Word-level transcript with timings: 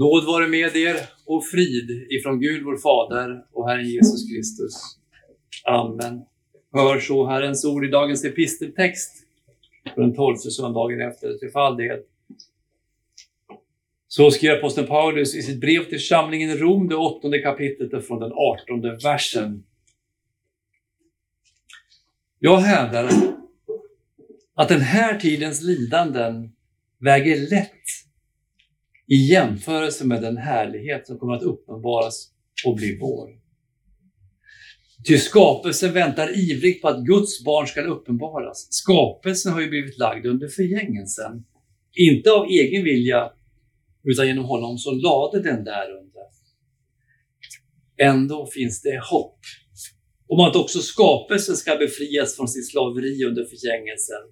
Nåd 0.00 0.24
vare 0.24 0.48
med 0.48 0.76
er 0.76 0.96
och 1.26 1.46
frid 1.46 2.06
ifrån 2.10 2.40
Gud 2.40 2.62
vår 2.64 2.76
Fader 2.76 3.44
och 3.52 3.68
Herren 3.68 3.88
Jesus 3.88 4.30
Kristus. 4.30 4.74
Amen. 5.64 6.22
Hör 6.72 7.00
så 7.00 7.26
Herrens 7.26 7.64
ord 7.64 7.84
i 7.84 7.88
dagens 7.88 8.24
episteltext 8.24 9.26
på 9.94 10.00
den 10.00 10.14
tolfte 10.14 10.50
söndagen 10.50 11.00
efter 11.00 11.38
trefaldighet. 11.38 12.06
Så 14.08 14.30
skrev 14.30 14.58
aposteln 14.58 14.86
Paulus 14.86 15.34
i 15.34 15.42
sitt 15.42 15.60
brev 15.60 15.84
till 15.84 15.98
församlingen 15.98 16.50
i 16.50 16.56
Rom, 16.56 16.88
det 16.88 16.96
åttonde 16.96 17.38
kapitlet 17.38 17.92
och 17.92 18.04
från 18.04 18.20
den 18.20 18.32
artonde 18.32 18.98
versen. 19.02 19.64
Jag 22.38 22.56
hävdar 22.58 23.10
att 24.54 24.68
den 24.68 24.80
här 24.80 25.18
tidens 25.18 25.62
lidanden 25.62 26.52
väger 26.98 27.50
lätt 27.50 28.09
i 29.10 29.16
jämförelse 29.16 30.06
med 30.06 30.22
den 30.22 30.36
härlighet 30.36 31.06
som 31.06 31.18
kommer 31.18 31.34
att 31.34 31.42
uppenbaras 31.42 32.30
och 32.66 32.76
bli 32.76 32.98
vår. 33.00 33.28
Ty 35.08 35.18
skapelsen 35.18 35.92
väntar 35.92 36.50
ivrigt 36.50 36.82
på 36.82 36.88
att 36.88 37.04
Guds 37.04 37.44
barn 37.44 37.66
ska 37.66 37.82
uppenbaras. 37.82 38.66
Skapelsen 38.70 39.52
har 39.52 39.60
ju 39.60 39.68
blivit 39.68 39.98
lagd 39.98 40.26
under 40.26 40.48
förgängelsen. 40.48 41.44
Inte 41.94 42.32
av 42.32 42.46
egen 42.46 42.84
vilja, 42.84 43.32
utan 44.04 44.26
genom 44.26 44.44
honom 44.44 44.78
som 44.78 44.98
lade 44.98 45.42
den 45.42 45.64
där 45.64 45.90
under. 45.90 46.22
Ändå 47.98 48.46
finns 48.46 48.82
det 48.82 49.00
hopp 49.10 49.38
om 50.28 50.40
att 50.40 50.56
också 50.56 50.78
skapelsen 50.78 51.56
ska 51.56 51.76
befrias 51.76 52.36
från 52.36 52.48
sitt 52.48 52.70
slaveri 52.70 53.24
under 53.24 53.44
förgängelsen 53.44 54.22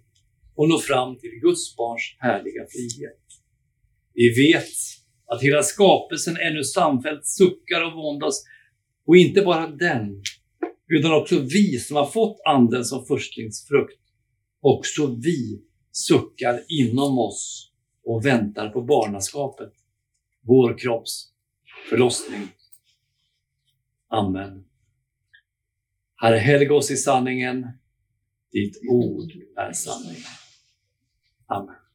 och 0.54 0.68
nå 0.68 0.78
fram 0.78 1.18
till 1.18 1.30
Guds 1.42 1.76
barns 1.76 2.16
härliga 2.18 2.66
frihet. 2.70 3.27
Vi 4.18 4.52
vet 4.52 4.68
att 5.26 5.42
hela 5.42 5.62
skapelsen 5.62 6.36
ännu 6.36 6.64
samfällt 6.64 7.26
suckar 7.26 7.84
och 7.84 7.92
våndas 7.92 8.44
och 9.06 9.16
inte 9.16 9.42
bara 9.42 9.66
den, 9.66 10.22
utan 10.86 11.12
också 11.12 11.40
vi 11.40 11.78
som 11.78 11.96
har 11.96 12.06
fått 12.06 12.40
Anden 12.44 12.84
som 12.84 13.06
förstlingsfrukt. 13.06 14.00
Också 14.60 15.06
vi 15.06 15.62
suckar 15.92 16.64
inom 16.68 17.18
oss 17.18 17.72
och 18.04 18.26
väntar 18.26 18.68
på 18.68 18.82
barnaskapet, 18.82 19.72
vår 20.40 20.78
kropps 20.78 21.32
förlossning. 21.90 22.48
Amen. 24.08 24.64
Herre, 26.16 26.38
helga 26.38 26.74
oss 26.74 26.90
i 26.90 26.96
sanningen. 26.96 27.66
Ditt 28.52 28.80
ord 28.90 29.32
är 29.56 29.72
sanning. 29.72 30.22
Amen. 31.46 31.87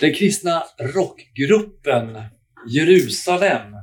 Den 0.00 0.14
kristna 0.14 0.62
rockgruppen 0.94 2.22
Jerusalem 2.68 3.74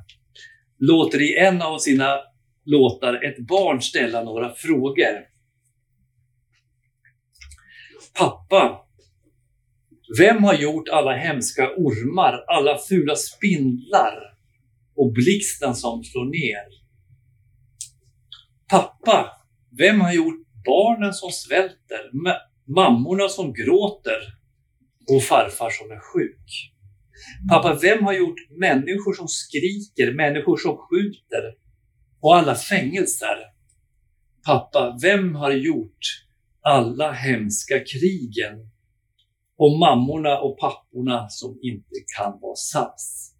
låter 0.79 1.21
i 1.21 1.37
en 1.37 1.61
av 1.61 1.79
sina 1.79 2.19
låtar 2.65 3.23
ett 3.23 3.47
barn 3.47 3.81
ställa 3.81 4.23
några 4.23 4.53
frågor. 4.53 5.35
Pappa, 8.13 8.85
vem 10.17 10.43
har 10.43 10.53
gjort 10.53 10.89
alla 10.89 11.15
hemska 11.15 11.69
ormar, 11.77 12.43
alla 12.47 12.77
fula 12.77 13.15
spindlar 13.15 14.37
och 14.95 15.13
blixten 15.13 15.75
som 15.75 16.03
slår 16.03 16.25
ner? 16.25 16.85
Pappa, 18.69 19.31
vem 19.77 20.01
har 20.01 20.13
gjort 20.13 20.47
barnen 20.65 21.13
som 21.13 21.31
svälter, 21.31 22.09
mammorna 22.67 23.29
som 23.29 23.53
gråter 23.53 24.19
och 25.09 25.23
farfar 25.23 25.69
som 25.69 25.91
är 25.91 25.99
sjuk? 25.99 26.71
Pappa, 27.49 27.79
vem 27.81 28.03
har 28.03 28.13
gjort 28.13 28.49
människor 28.49 29.13
som 29.13 29.27
skriker, 29.27 30.13
människor 30.13 30.57
som 30.57 30.77
skjuter 30.77 31.55
och 32.21 32.35
alla 32.35 32.55
fängelser? 32.55 33.37
Pappa, 34.45 34.97
vem 35.01 35.35
har 35.35 35.51
gjort 35.51 35.99
alla 36.61 37.11
hemska 37.11 37.79
krigen 37.79 38.71
och 39.57 39.79
mammorna 39.79 40.39
och 40.39 40.59
papporna 40.59 41.29
som 41.29 41.59
inte 41.61 41.95
kan 42.17 42.39
vara 42.41 42.55
sams? 42.55 43.35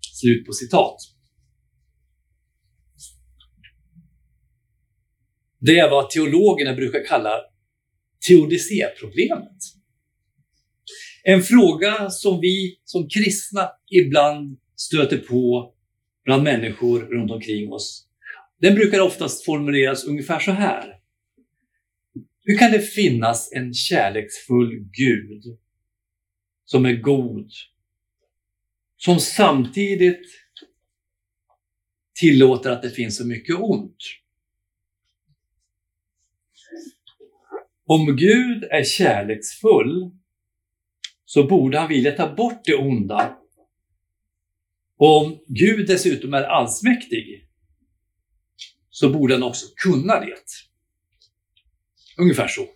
Slut 0.00 0.46
på 0.46 0.52
citat. 0.52 0.96
Det 5.58 5.78
är 5.78 5.90
vad 5.90 6.10
teologerna 6.10 6.74
brukar 6.74 7.06
kalla 7.06 7.51
teodicéproblemet. 8.28 9.58
En 11.24 11.42
fråga 11.42 12.10
som 12.10 12.40
vi 12.40 12.80
som 12.84 13.08
kristna 13.08 13.70
ibland 13.90 14.58
stöter 14.76 15.18
på 15.18 15.74
bland 16.24 16.42
människor 16.42 17.00
runt 17.00 17.30
omkring 17.30 17.72
oss. 17.72 18.08
Den 18.60 18.74
brukar 18.74 19.00
oftast 19.00 19.44
formuleras 19.44 20.04
ungefär 20.04 20.38
så 20.38 20.50
här. 20.50 20.98
Hur 22.44 22.58
kan 22.58 22.72
det 22.72 22.80
finnas 22.80 23.52
en 23.52 23.74
kärleksfull 23.74 24.88
Gud 24.92 25.42
som 26.64 26.86
är 26.86 26.92
god, 26.92 27.50
som 28.96 29.20
samtidigt 29.20 30.26
tillåter 32.20 32.70
att 32.70 32.82
det 32.82 32.90
finns 32.90 33.16
så 33.16 33.26
mycket 33.26 33.56
ont? 33.58 33.96
Om 37.94 38.16
Gud 38.16 38.64
är 38.64 38.84
kärleksfull 38.84 40.10
så 41.24 41.46
borde 41.46 41.78
han 41.78 41.88
vilja 41.88 42.12
ta 42.12 42.34
bort 42.34 42.64
det 42.64 42.74
onda. 42.74 43.38
Och 44.98 45.22
om 45.22 45.44
Gud 45.46 45.86
dessutom 45.86 46.34
är 46.34 46.42
allsmäktig 46.42 47.48
så 48.90 49.12
borde 49.12 49.34
han 49.34 49.42
också 49.42 49.66
kunna 49.76 50.20
det. 50.20 50.34
Ungefär 52.18 52.48
så. 52.48 52.68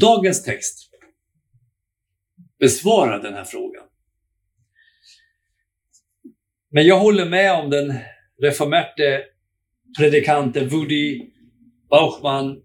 Dagens 0.00 0.44
text 0.44 0.90
besvarar 2.58 3.22
den 3.22 3.34
här 3.34 3.44
frågan. 3.44 3.86
Men 6.70 6.86
jag 6.86 7.00
håller 7.00 7.28
med 7.28 7.52
om 7.52 7.70
den 7.70 7.98
reformerte 8.42 9.24
predikanten 9.98 10.68
Woody 10.68 11.37
Bauchman 11.90 12.62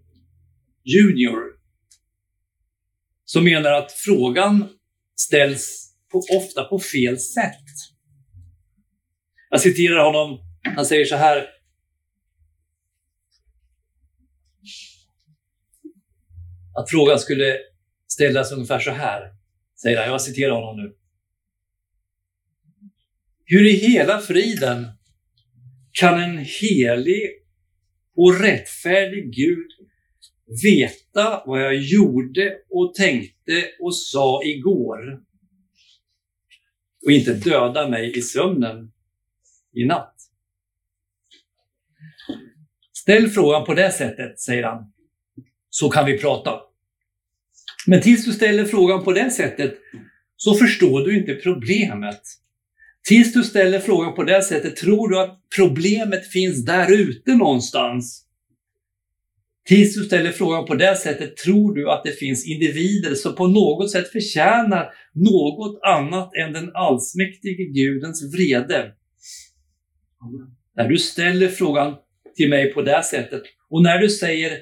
junior, 0.84 1.40
som 3.24 3.44
menar 3.44 3.72
att 3.72 3.92
frågan 3.92 4.68
ställs 5.16 5.94
på, 6.12 6.22
ofta 6.36 6.64
på 6.64 6.78
fel 6.78 7.18
sätt. 7.18 7.64
Jag 9.50 9.60
citerar 9.60 10.04
honom. 10.04 10.40
Han 10.76 10.86
säger 10.86 11.04
så 11.04 11.16
här. 11.16 11.46
Att 16.76 16.90
frågan 16.90 17.18
skulle 17.18 17.58
ställas 18.08 18.52
ungefär 18.52 18.80
så 18.80 18.90
här, 18.90 19.34
säger 19.82 19.98
han. 19.98 20.06
Jag 20.06 20.22
citerar 20.22 20.54
honom 20.54 20.76
nu. 20.76 20.96
Hur 23.44 23.66
i 23.66 23.72
hela 23.72 24.20
friden 24.20 24.86
kan 25.92 26.22
en 26.22 26.38
helig 26.38 27.43
och 28.16 28.40
rättfärdig 28.40 29.34
Gud 29.34 29.70
veta 30.64 31.42
vad 31.46 31.62
jag 31.62 31.76
gjorde 31.76 32.56
och 32.70 32.94
tänkte 32.94 33.64
och 33.80 33.96
sa 33.96 34.42
igår 34.44 35.22
och 37.04 37.12
inte 37.12 37.34
döda 37.34 37.88
mig 37.88 38.18
i 38.18 38.22
sömnen 38.22 38.92
i 39.72 39.84
natt. 39.84 40.14
Ställ 42.92 43.28
frågan 43.28 43.64
på 43.64 43.74
det 43.74 43.90
sättet, 43.90 44.40
säger 44.40 44.62
han, 44.62 44.92
så 45.70 45.90
kan 45.90 46.06
vi 46.06 46.18
prata. 46.18 46.60
Men 47.86 48.00
tills 48.00 48.24
du 48.24 48.32
ställer 48.32 48.64
frågan 48.64 49.04
på 49.04 49.12
det 49.12 49.30
sättet 49.30 49.78
så 50.36 50.54
förstår 50.54 51.00
du 51.00 51.18
inte 51.18 51.34
problemet. 51.34 52.22
Tills 53.08 53.32
du 53.32 53.44
ställer 53.44 53.80
frågan 53.80 54.14
på 54.14 54.22
det 54.22 54.42
sättet 54.42 54.76
tror 54.76 55.08
du 55.08 55.20
att 55.20 55.40
problemet 55.56 56.26
finns 56.26 56.64
där 56.64 56.92
ute 56.92 57.34
någonstans. 57.34 58.24
Tills 59.66 59.94
du 59.94 60.04
ställer 60.04 60.32
frågan 60.32 60.64
på 60.66 60.74
det 60.74 60.96
sättet 60.96 61.36
tror 61.36 61.74
du 61.74 61.90
att 61.90 62.04
det 62.04 62.18
finns 62.18 62.46
individer 62.46 63.14
som 63.14 63.34
på 63.34 63.46
något 63.46 63.90
sätt 63.90 64.12
förtjänar 64.12 64.90
något 65.14 65.80
annat 65.82 66.30
än 66.34 66.52
den 66.52 66.70
allsmäktige 66.74 67.64
Gudens 67.74 68.34
vrede. 68.34 68.92
När 70.76 70.88
du 70.88 70.98
ställer 70.98 71.48
frågan 71.48 71.94
till 72.36 72.50
mig 72.50 72.74
på 72.74 72.82
det 72.82 73.02
sättet 73.02 73.42
och 73.70 73.82
när 73.82 73.98
du 73.98 74.10
säger 74.10 74.58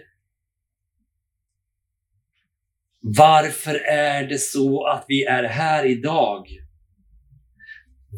Varför 3.00 3.74
är 3.84 4.28
det 4.28 4.38
så 4.38 4.86
att 4.86 5.04
vi 5.08 5.24
är 5.24 5.44
här 5.44 5.86
idag? 5.86 6.61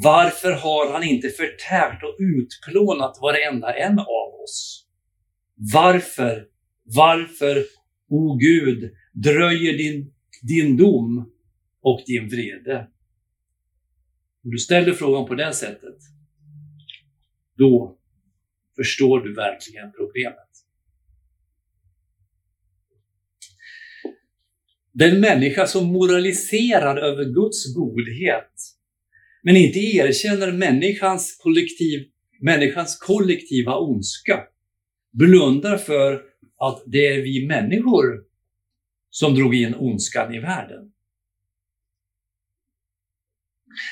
Varför 0.02 0.52
har 0.52 0.93
han 0.93 1.02
inte 1.02 1.29
förtärt 1.29 2.02
och 2.02 2.17
utplånat 2.19 3.19
varenda 3.20 3.75
en 3.75 3.99
av 3.99 4.41
oss? 4.43 4.87
Varför 5.73 6.46
varför, 6.85 7.64
o 8.08 8.37
Gud, 8.37 8.93
dröjer 9.12 9.79
din, 9.79 10.14
din 10.43 10.76
dom 10.76 11.32
och 11.81 12.02
din 12.06 12.29
vrede. 12.29 12.91
Om 14.44 14.50
du 14.50 14.58
ställer 14.58 14.93
frågan 14.93 15.26
på 15.26 15.35
det 15.35 15.52
sättet, 15.52 15.96
då 17.56 17.99
förstår 18.76 19.20
du 19.20 19.35
verkligen 19.35 19.93
problemet. 19.93 20.38
Den 24.93 25.20
människa 25.20 25.67
som 25.67 25.87
moraliserar 25.87 26.96
över 26.96 27.25
Guds 27.25 27.75
godhet, 27.75 28.74
men 29.44 29.56
inte 29.56 29.79
erkänner 29.79 30.52
människans, 30.52 31.37
kollektiv, 31.43 32.08
människans 32.41 32.99
kollektiva 32.99 33.79
ondska, 33.79 34.44
blundar 35.12 35.79
för 35.79 36.23
att 36.58 36.82
det 36.87 37.06
är 37.06 37.23
vi 37.23 37.46
människor 37.46 38.25
som 39.11 39.35
drog 39.35 39.55
in 39.55 39.75
ondskan 39.75 40.35
i 40.35 40.41
världen. 40.41 40.93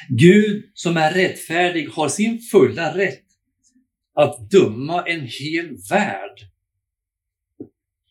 Gud 0.09 0.71
som 0.75 0.97
är 0.97 1.15
rättfärdig 1.15 1.89
har 1.89 2.09
sin 2.09 2.39
fulla 2.39 2.97
rätt 2.97 3.27
att 4.15 4.51
döma 4.51 5.07
en 5.07 5.21
hel 5.21 5.77
värld. 5.91 6.41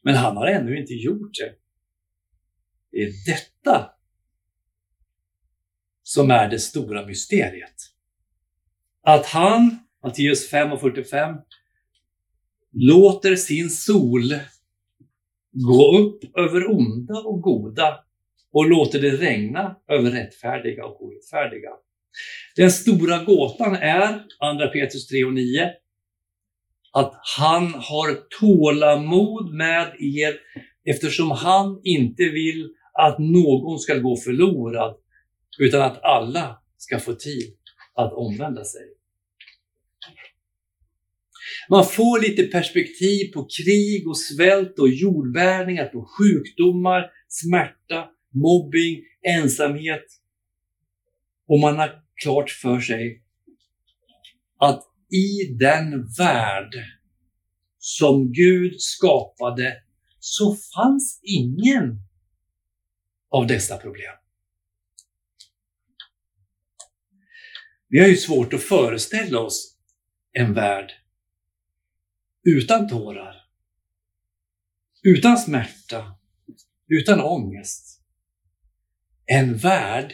Men 0.04 0.16
han 0.16 0.38
har 0.38 0.48
ännu 0.48 0.78
inte 0.78 0.94
gjort 0.94 1.32
det. 1.34 1.56
Det 2.92 3.04
är 3.04 3.12
detta 3.26 3.92
som 6.14 6.32
är 6.32 6.50
det 6.50 6.60
stora 6.60 7.06
mysteriet. 7.06 7.76
Att 9.04 9.26
han, 9.26 9.80
Matteus 10.04 10.50
5 10.50 10.72
och 10.72 10.82
45, 10.82 11.36
låter 12.74 13.36
sin 13.36 13.70
sol 13.70 14.34
gå 15.52 15.98
upp 15.98 16.38
över 16.38 16.72
onda 16.72 17.20
och 17.20 17.42
goda 17.42 18.00
och 18.54 18.70
låter 18.70 19.02
det 19.02 19.12
regna 19.12 19.76
över 19.88 20.12
rättfärdiga 20.12 20.86
och 20.86 21.06
orättfärdiga. 21.06 21.70
Den 22.56 22.72
stora 22.72 23.24
gåtan 23.24 23.76
är, 23.76 24.08
2 24.68 24.74
Petrus 24.74 25.08
3 25.08 25.26
och 25.26 25.34
9, 25.34 25.72
att 26.94 27.14
han 27.38 27.74
har 27.74 28.40
tålamod 28.40 29.54
med 29.54 29.96
er 30.00 30.40
eftersom 30.86 31.32
han 31.32 31.82
inte 31.84 32.24
vill 32.24 32.70
att 32.94 33.20
någon 33.20 33.80
ska 33.80 33.98
gå 33.98 34.18
förlorad 34.18 35.01
utan 35.62 35.82
att 35.82 36.04
alla 36.04 36.62
ska 36.78 37.00
få 37.00 37.14
tid 37.14 37.56
att 37.94 38.14
omvända 38.14 38.64
sig. 38.64 38.82
Man 41.70 41.86
får 41.86 42.22
lite 42.22 42.44
perspektiv 42.44 43.34
på 43.34 43.48
krig 43.64 44.08
och 44.08 44.18
svält 44.18 44.80
och 44.80 44.90
jordbävningar, 44.90 45.86
på 45.86 46.06
sjukdomar, 46.18 47.12
smärta, 47.28 48.10
mobbing, 48.34 49.04
ensamhet. 49.22 50.06
Och 51.48 51.60
man 51.60 51.78
har 51.78 52.04
klart 52.24 52.50
för 52.50 52.80
sig 52.80 53.24
att 54.60 54.84
i 55.10 55.54
den 55.54 56.08
värld 56.18 56.74
som 57.78 58.32
Gud 58.34 58.82
skapade 58.82 59.84
så 60.20 60.56
fanns 60.76 61.20
ingen 61.24 61.98
av 63.30 63.48
dessa 63.48 63.78
problem. 63.78 64.21
Vi 67.94 68.00
har 68.00 68.08
ju 68.08 68.16
svårt 68.16 68.54
att 68.54 68.64
föreställa 68.64 69.40
oss 69.40 69.78
en 70.32 70.54
värld 70.54 70.92
utan 72.44 72.90
tårar, 72.90 73.36
utan 75.04 75.38
smärta, 75.38 76.20
utan 76.88 77.22
ångest. 77.22 78.02
En 79.26 79.58
värld 79.58 80.14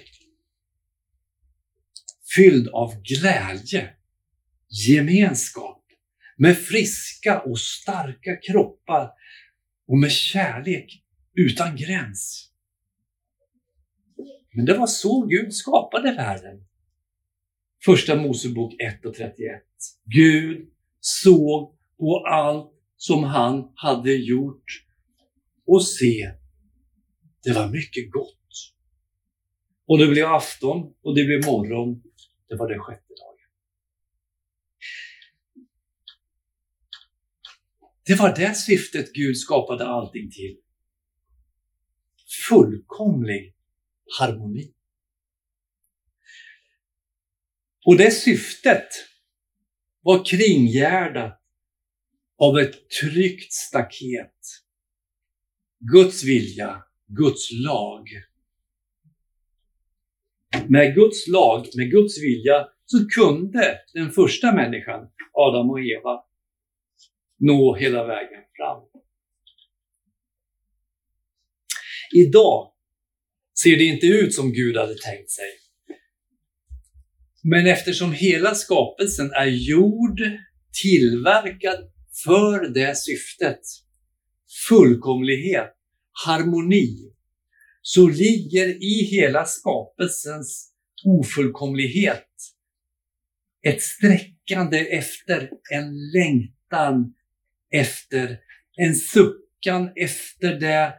fylld 2.35 2.68
av 2.68 3.01
glädje, 3.01 3.94
gemenskap, 4.88 5.85
med 6.38 6.57
friska 6.57 7.39
och 7.39 7.59
starka 7.59 8.35
kroppar 8.35 9.12
och 9.88 9.97
med 9.97 10.12
kärlek 10.12 11.03
utan 11.33 11.75
gräns. 11.75 12.51
Men 14.53 14.65
det 14.65 14.77
var 14.77 14.88
så 14.88 15.25
Gud 15.25 15.53
skapade 15.53 16.13
världen. 16.13 16.68
Första 17.85 18.15
Mosebok 18.15 18.74
1 18.81 19.06
och 19.06 19.13
31. 19.13 19.63
Gud 20.06 20.69
såg 21.00 21.77
på 21.97 22.25
allt 22.27 22.74
som 22.97 23.24
han 23.24 23.71
hade 23.75 24.12
gjort 24.13 24.65
och 25.65 25.88
se, 25.88 26.31
det 27.44 27.53
var 27.53 27.69
mycket 27.69 28.12
gott. 28.12 28.33
Och 29.88 29.97
det 29.97 30.07
blev 30.07 30.25
afton 30.25 30.94
och 31.01 31.15
det 31.15 31.24
blev 31.24 31.45
morgon. 31.45 32.01
Det 32.50 32.56
var 32.56 32.69
den 32.69 32.79
sjätte 32.79 33.13
dagen. 33.13 33.38
Det 38.06 38.15
var 38.15 38.35
det 38.35 38.56
syftet 38.56 39.13
Gud 39.13 39.38
skapade 39.38 39.85
allting 39.88 40.31
till. 40.31 40.57
Fullkomlig 42.50 43.56
harmoni. 44.19 44.74
Och 47.88 47.98
det 47.98 48.12
syftet 48.12 48.88
var 50.01 50.25
kringgärdat 50.25 51.42
av 52.38 52.60
ett 52.60 52.89
tryggt 52.89 53.54
staket. 53.54 54.42
Guds 55.80 56.24
vilja, 56.24 56.84
Guds 57.06 57.51
lag. 57.51 58.07
Med 60.69 60.95
Guds 60.95 61.28
lag, 61.28 61.68
med 61.78 61.92
Guds 61.92 62.22
vilja, 62.24 62.68
så 62.86 63.07
kunde 63.07 63.80
den 63.94 64.12
första 64.12 64.54
människan, 64.54 65.10
Adam 65.34 65.69
och 65.69 65.80
Eva, 65.80 66.24
nå 67.39 67.75
hela 67.75 68.07
vägen 68.07 68.44
fram. 68.57 68.84
Idag 72.16 72.74
ser 73.63 73.78
det 73.78 73.84
inte 73.84 74.06
ut 74.06 74.36
som 74.36 74.54
Gud 74.54 74.78
hade 74.78 74.95
tänkt 74.95 75.31
sig. 75.31 75.67
Men 77.50 77.68
eftersom 77.68 78.12
hela 78.12 78.56
skapelsen 78.56 79.32
är 79.32 79.46
gjord, 79.46 80.22
tillverkad 80.82 81.92
för 82.24 82.70
det 82.70 82.98
syftet, 82.98 83.60
fullkomlighet, 84.70 85.74
harmoni, 86.26 87.14
så 87.82 88.08
ligger 88.08 88.84
i 88.84 89.04
hela 89.12 89.46
skapelsens 89.46 90.72
ofullkomlighet 91.06 92.27
ett 93.68 93.82
sträckande 93.82 94.80
efter, 94.80 95.50
en 95.74 96.12
längtan 96.12 97.13
efter, 97.72 98.39
en 98.77 98.96
suckan 98.96 99.92
efter 99.96 100.60
det 100.60 100.94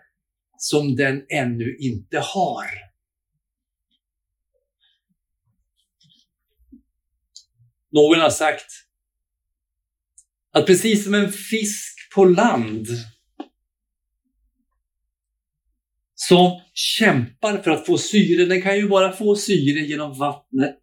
som 0.59 0.97
den 0.97 1.23
ännu 1.29 1.77
inte 1.77 2.19
har. 2.19 2.88
Någon 7.99 8.21
har 8.21 8.31
sagt 8.31 8.71
att 10.53 10.67
precis 10.67 11.05
som 11.05 11.15
en 11.15 11.33
fisk 11.33 12.13
på 12.15 12.25
land 12.25 12.87
som 16.15 16.61
kämpar 16.75 17.59
för 17.59 17.71
att 17.71 17.87
få 17.87 17.99
syre, 17.99 18.45
den 18.45 18.63
kan 18.63 18.77
ju 18.77 18.89
bara 18.89 19.13
få 19.13 19.37
syre 19.37 19.81
genom 19.81 20.19
vattnet. 20.19 20.79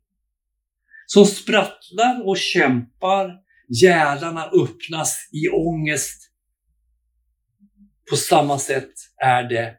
Som 1.06 1.26
sprattlar 1.26 2.28
och 2.28 2.38
kämpar, 2.38 3.40
gärdarna 3.82 4.46
öppnas 4.46 5.30
i 5.32 5.50
ångest. 5.50 6.32
På 8.10 8.16
samma 8.16 8.60
sätt 8.60 8.94
är 9.18 9.44
det 9.44 9.76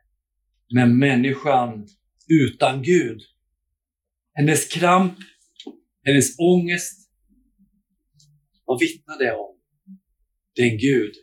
med 0.75 0.91
människan 0.91 1.89
utan 2.29 2.83
Gud. 2.83 3.21
Hennes 4.35 4.69
kramp, 4.69 5.19
hennes 6.05 6.39
ångest, 6.39 7.06
vad 8.67 8.81
vittnar 8.81 9.19
det 9.19 9.33
om? 9.33 9.59
Den 10.55 10.79
Gud 10.79 11.15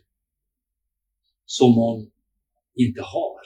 som 1.46 1.74
hon 1.74 2.12
inte 2.76 3.02
har. 3.02 3.40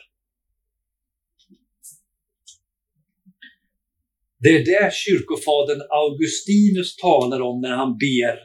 Det 4.40 4.50
är 4.50 4.66
det 4.66 4.94
kyrkofadern 4.94 5.82
Augustinus 5.90 6.96
talar 6.96 7.42
om 7.42 7.62
när 7.62 7.72
han 7.72 7.98
ber. 7.98 8.40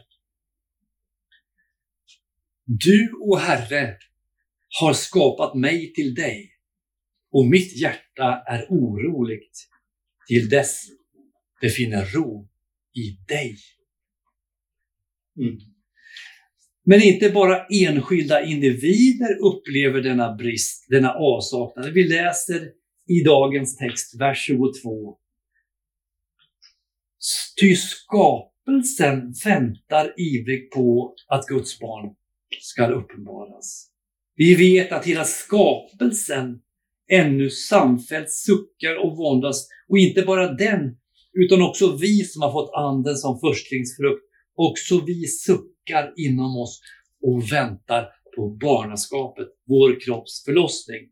Du, 2.65 3.13
o 3.21 3.37
Herre, 3.37 3.99
har 4.81 4.93
skapat 4.93 5.55
mig 5.55 5.93
till 5.93 6.15
dig 6.15 6.53
och 7.33 7.47
mitt 7.47 7.81
hjärta 7.81 8.43
är 8.47 8.67
oroligt 8.69 9.69
till 10.27 10.49
dess 10.49 10.83
det 11.61 11.71
finner 11.71 12.05
ro 12.05 12.49
i 12.95 13.11
dig. 13.29 13.57
Mm. 15.39 15.59
Men 16.85 17.03
inte 17.03 17.31
bara 17.31 17.67
enskilda 17.67 18.45
individer 18.45 19.39
upplever 19.39 20.01
denna 20.01 20.35
brist, 20.35 20.87
denna 20.89 21.13
avsaknad. 21.13 21.93
Vi 21.93 22.09
läser 22.09 22.71
i 23.09 23.23
dagens 23.25 23.77
text, 23.77 24.21
vers 24.21 24.47
22. 24.47 25.17
Ty 27.61 27.77
skapelsen 27.77 29.35
väntar 29.45 30.15
ivrigt 30.21 30.73
på 30.75 31.15
att 31.29 31.47
Guds 31.47 31.79
barn 31.79 32.15
ska 32.61 32.87
uppenbaras. 32.87 33.89
Vi 34.37 34.55
vet 34.55 34.93
att 34.93 35.07
hela 35.07 35.25
skapelsen 35.25 36.61
ännu 37.11 37.51
samfällt 37.51 38.31
suckar 38.31 39.05
och 39.05 39.17
våndas. 39.17 39.69
Och 39.89 39.99
inte 39.99 40.23
bara 40.23 40.53
den, 40.53 40.97
utan 41.33 41.63
också 41.63 41.97
vi 41.97 42.25
som 42.25 42.43
har 42.43 42.53
fått 42.53 42.75
anden 42.75 43.17
som 43.17 43.41
förstlingsfrukt. 43.41 44.32
Också 44.55 45.05
vi 45.05 45.27
suckar 45.27 46.15
inom 46.17 46.57
oss 46.57 46.81
och 47.23 47.53
väntar 47.53 48.09
på 48.37 48.49
barnaskapet, 48.49 49.49
vår 49.67 50.01
kropps 50.01 50.45
förlossning. 50.45 51.09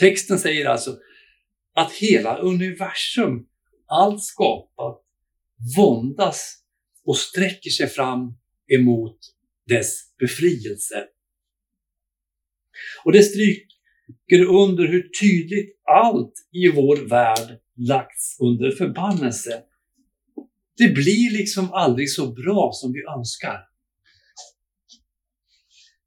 Texten 0.00 0.38
säger 0.38 0.66
alltså 0.66 0.98
att 1.74 1.92
hela 1.92 2.38
universum, 2.38 3.46
allt 3.86 4.22
skapat, 4.22 5.02
våndas 5.76 6.56
och 7.04 7.16
sträcker 7.16 7.70
sig 7.70 7.86
fram 7.86 8.34
emot 8.68 9.18
dess 9.66 10.16
befrielse. 10.18 11.06
Och 13.04 13.12
det 13.12 13.22
stryker 13.22 14.44
under 14.48 14.88
hur 14.88 15.10
tydligt 15.20 15.80
allt 15.84 16.34
i 16.52 16.68
vår 16.68 16.96
värld 16.96 17.58
lagts 17.76 18.40
under 18.40 18.70
förbannelse. 18.70 19.62
Det 20.80 20.88
blir 20.88 21.30
liksom 21.30 21.72
aldrig 21.72 22.10
så 22.10 22.32
bra 22.32 22.70
som 22.72 22.92
vi 22.92 23.02
önskar. 23.16 23.68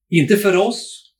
Inte 0.09 0.37
för 0.37 0.57
oss, 0.57 1.13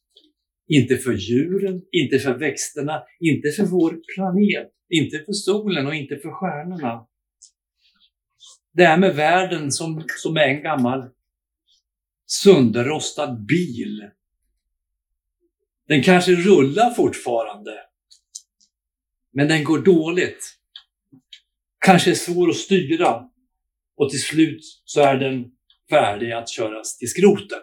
inte 0.67 0.97
för 0.97 1.13
djuren, 1.13 1.81
inte 1.91 2.19
för 2.19 2.33
växterna, 2.33 3.03
inte 3.19 3.51
för 3.51 3.65
vår 3.65 3.99
planet, 4.15 4.71
inte 4.89 5.23
för 5.25 5.33
solen 5.33 5.87
och 5.87 5.95
inte 5.95 6.17
för 6.17 6.31
stjärnorna. 6.31 7.07
Det 8.73 8.85
här 8.85 8.97
med 8.97 9.15
världen 9.15 9.71
som, 9.71 10.03
som 10.23 10.37
är 10.37 10.47
en 10.47 10.63
gammal 10.63 11.09
sönderrostad 12.25 13.45
bil. 13.45 14.09
Den 15.87 16.03
kanske 16.03 16.31
rullar 16.31 16.93
fortfarande, 16.93 17.71
men 19.33 19.47
den 19.47 19.63
går 19.63 19.79
dåligt. 19.79 20.59
Kanske 21.85 22.11
är 22.11 22.15
svår 22.15 22.49
att 22.49 22.55
styra 22.55 23.29
och 23.97 24.09
till 24.09 24.21
slut 24.21 24.61
så 24.85 25.01
är 25.01 25.17
den 25.17 25.51
färdig 25.89 26.31
att 26.31 26.49
köras 26.49 26.97
till 26.97 27.09
skroten. 27.09 27.59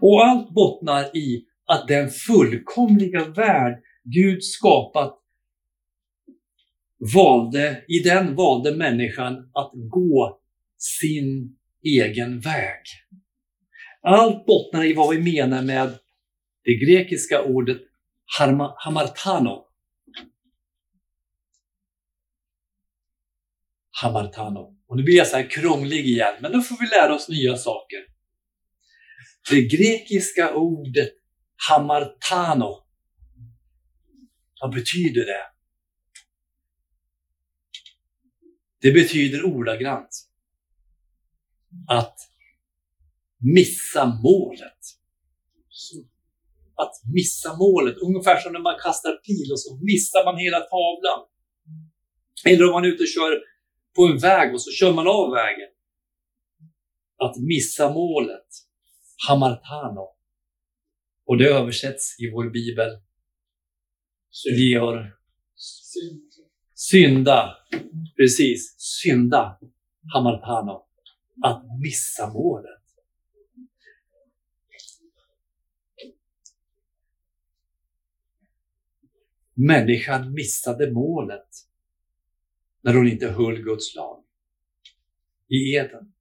Och 0.00 0.26
allt 0.26 0.50
bottnar 0.50 1.16
i 1.16 1.44
att 1.66 1.88
den 1.88 2.10
fullkomliga 2.10 3.24
värld 3.24 3.82
Gud 4.04 4.44
skapat 4.44 5.18
valde, 7.14 7.84
i 7.88 7.98
den 7.98 8.34
valde 8.34 8.76
människan 8.76 9.50
att 9.54 9.70
gå 9.74 10.40
sin 10.78 11.56
egen 11.84 12.40
väg. 12.40 12.80
Allt 14.02 14.46
bottnar 14.46 14.84
i 14.84 14.92
vad 14.92 15.16
vi 15.16 15.38
menar 15.38 15.62
med 15.62 15.98
det 16.64 16.74
grekiska 16.74 17.42
ordet 17.42 17.78
hamartano. 18.84 19.67
Hamartano. 24.02 24.76
Och 24.88 24.96
nu 24.96 25.02
blir 25.02 25.16
jag 25.16 25.26
så 25.26 25.36
här 25.36 25.50
krånglig 25.50 26.06
igen, 26.06 26.34
men 26.40 26.52
då 26.52 26.60
får 26.60 26.76
vi 26.80 26.86
lära 26.86 27.14
oss 27.14 27.28
nya 27.28 27.56
saker. 27.56 27.98
Det 29.50 29.60
grekiska 29.60 30.54
ordet 30.54 31.12
hamartano. 31.68 32.84
Vad 34.60 34.74
betyder 34.74 35.26
det? 35.26 35.42
Det 38.80 38.92
betyder 38.92 39.44
ordagrant 39.44 40.28
att 41.88 42.18
missa 43.38 44.06
målet. 44.06 44.78
Att 46.74 46.94
missa 47.14 47.56
målet, 47.56 47.96
ungefär 47.96 48.40
som 48.40 48.52
när 48.52 48.60
man 48.60 48.78
kastar 48.82 49.12
pil 49.12 49.52
och 49.52 49.60
så 49.60 49.78
missar 49.82 50.24
man 50.24 50.38
hela 50.38 50.60
tavlan. 50.60 51.20
Eller 52.44 52.66
om 52.66 52.72
man 52.72 52.84
är 52.84 52.88
ute 52.88 53.02
och 53.02 53.08
kör 53.08 53.57
på 53.96 54.06
en 54.06 54.18
väg 54.18 54.54
och 54.54 54.62
så 54.62 54.70
kör 54.70 54.92
man 54.92 55.08
av 55.08 55.30
vägen. 55.30 55.68
Att 57.16 57.36
missa 57.36 57.92
målet. 57.92 58.46
Hamartano. 59.28 60.14
Och 61.24 61.38
det 61.38 61.48
översätts 61.48 62.20
i 62.20 62.30
vår 62.30 62.50
bibel. 62.50 63.00
Georg. 64.56 65.10
Synda. 66.74 67.56
Precis. 68.16 68.74
Synda. 68.78 69.58
Hamartano. 70.14 70.86
Att 71.42 71.62
missa 71.82 72.32
målet. 72.32 72.78
Människan 79.54 80.32
missade 80.32 80.92
målet 80.92 81.48
när 82.82 82.94
hon 82.94 83.08
inte 83.08 83.28
höll 83.28 83.62
Guds 83.62 83.94
lag. 83.94 84.24
I 85.48 85.74
Eden. 85.74 86.12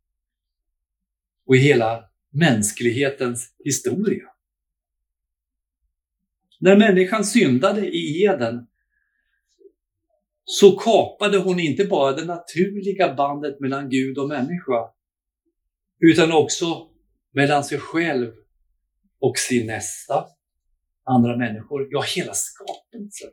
Och 1.46 1.56
i 1.56 1.60
hela 1.60 2.04
mänsklighetens 2.30 3.56
historia. 3.64 4.30
När 6.60 6.78
människan 6.78 7.26
syndade 7.26 7.88
i 7.88 8.24
Eden 8.24 8.68
så 10.44 10.78
kapade 10.78 11.38
hon 11.38 11.60
inte 11.60 11.86
bara 11.86 12.16
det 12.16 12.26
naturliga 12.26 13.14
bandet 13.14 13.60
mellan 13.60 13.90
Gud 13.90 14.18
och 14.18 14.28
människa, 14.28 14.92
utan 16.00 16.32
också 16.32 16.90
mellan 17.32 17.64
sig 17.64 17.78
själv 17.78 18.34
och 19.20 19.38
sin 19.38 19.68
nästa, 19.68 20.26
andra 21.04 21.38
människor, 21.38 21.88
ja 21.92 22.04
hela 22.16 22.34
skapelsen. 22.34 23.30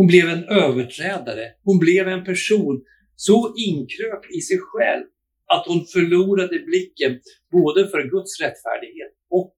Hon 0.00 0.06
blev 0.06 0.28
en 0.28 0.44
överträdare, 0.44 1.52
hon 1.62 1.78
blev 1.78 2.08
en 2.08 2.24
person 2.24 2.84
så 3.16 3.54
inkrökt 3.56 4.34
i 4.34 4.40
sig 4.40 4.58
själv 4.60 5.04
att 5.46 5.66
hon 5.66 5.86
förlorade 5.86 6.58
blicken 6.58 7.20
både 7.52 7.88
för 7.88 8.10
Guds 8.10 8.40
rättfärdighet 8.40 9.12
och 9.30 9.56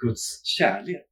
Guds 0.00 0.44
kärlek. 0.44 1.10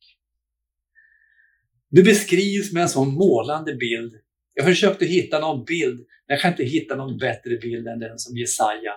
Det 1.90 2.02
beskrivs 2.02 2.73
med 2.73 2.82
en 2.82 2.88
sån 2.88 3.14
målande 3.14 3.75
bild. 3.75 4.14
Jag 4.54 4.66
försökte 4.66 5.04
hitta 5.04 5.40
någon 5.40 5.64
bild, 5.64 5.96
men 5.99 6.35
jag 6.35 6.40
kan 6.40 6.50
inte 6.50 6.64
hitta 6.64 6.96
någon 6.96 7.18
bättre 7.18 7.56
bild 7.56 7.88
än 7.88 7.99
den 7.99 8.18
som 8.18 8.37
Jesaja 8.37 8.94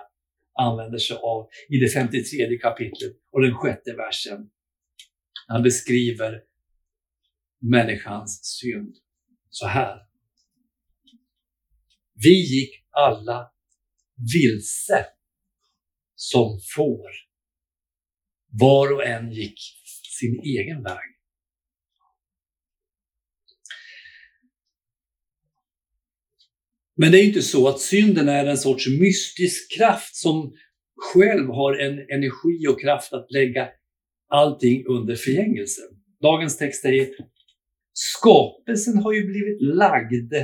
använder 0.58 0.98
sig 0.98 1.16
av 1.16 1.48
i 1.68 1.76
det 1.76 1.88
53 1.88 2.58
kapitlet 2.58 3.12
och 3.32 3.42
den 3.42 3.54
sjätte 3.54 3.92
versen. 3.92 4.50
Han 5.46 5.62
beskriver 5.62 6.42
människans 7.60 8.40
synd 8.44 8.94
så 9.50 9.66
här. 9.66 9.98
Vi 12.14 12.58
gick 12.58 12.70
alla 12.90 13.50
vilse 14.32 15.06
som 16.14 16.60
får. 16.76 17.10
Var 18.60 18.92
och 18.92 19.06
en 19.06 19.32
gick 19.32 19.60
sin 20.18 20.40
egen 20.40 20.82
väg. 20.82 21.10
Men 26.96 27.12
det 27.12 27.20
är 27.20 27.24
inte 27.24 27.42
så 27.42 27.68
att 27.68 27.80
synden 27.80 28.28
är 28.28 28.46
en 28.46 28.58
sorts 28.58 28.88
mystisk 28.88 29.76
kraft 29.78 30.16
som 30.16 30.54
själv 30.96 31.46
har 31.46 31.74
en 31.74 31.98
energi 31.98 32.66
och 32.68 32.80
kraft 32.80 33.12
att 33.12 33.30
lägga 33.30 33.68
allting 34.28 34.86
under 34.86 35.16
förgängelsen. 35.16 35.84
Dagens 36.20 36.58
text 36.58 36.82
säger 36.82 37.08
skapelsen 37.92 38.96
har 38.98 39.12
ju 39.12 39.26
blivit 39.26 39.62
lagd 39.62 40.34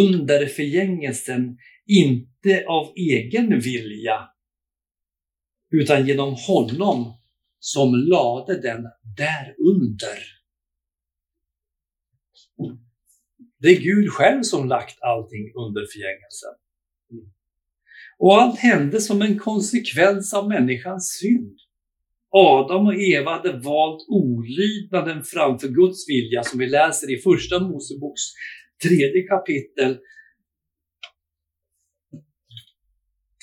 under 0.00 0.46
förgängelsen, 0.46 1.58
inte 1.86 2.64
av 2.68 2.92
egen 2.96 3.60
vilja, 3.60 4.28
utan 5.70 6.06
genom 6.06 6.34
honom 6.34 7.20
som 7.58 7.94
lade 7.94 8.60
den 8.60 8.84
därunder. 9.16 10.18
Det 13.58 13.68
är 13.68 13.80
Gud 13.80 14.10
själv 14.10 14.42
som 14.42 14.68
lagt 14.68 15.02
allting 15.02 15.52
under 15.54 15.86
förgängelsen. 15.92 16.54
Och 18.18 18.42
allt 18.42 18.58
hände 18.58 19.00
som 19.00 19.22
en 19.22 19.38
konsekvens 19.38 20.34
av 20.34 20.48
människans 20.48 21.18
synd. 21.20 21.58
Adam 22.30 22.86
och 22.86 22.94
Eva 22.94 23.30
hade 23.30 23.52
valt 23.52 24.06
olydnaden 24.08 25.22
framför 25.24 25.68
Guds 25.68 26.08
vilja 26.08 26.42
som 26.42 26.58
vi 26.58 26.66
läser 26.66 27.14
i 27.14 27.18
Första 27.18 27.60
Moseboks 27.60 28.22
tredje 28.82 29.22
kapitel. 29.22 29.98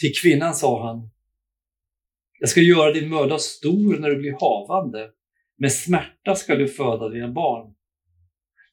Till 0.02 0.12
kvinnan 0.22 0.54
sa 0.54 0.88
han, 0.88 1.10
Jag 2.40 2.50
ska 2.50 2.62
göra 2.62 2.94
din 2.94 3.10
möda 3.10 3.38
stor 3.38 3.98
när 4.00 4.10
du 4.10 4.16
blir 4.16 4.36
havande. 4.40 5.10
Med 5.58 5.74
smärta 5.74 6.36
ska 6.36 6.56
du 6.56 6.68
föda 6.68 7.10
dina 7.10 7.32
barn. 7.32 7.74